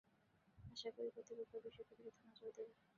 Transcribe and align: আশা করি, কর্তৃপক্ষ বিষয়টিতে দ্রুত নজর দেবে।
আশা 0.71 0.89
করি, 0.95 1.09
কর্তৃপক্ষ 1.15 1.53
বিষয়টিতে 1.65 1.93
দ্রুত 1.99 2.15
নজর 2.25 2.51
দেবে। 2.57 2.73